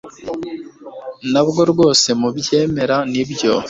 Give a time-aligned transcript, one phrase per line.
[1.31, 3.51] Ntabwo rwose mubyemera nibyo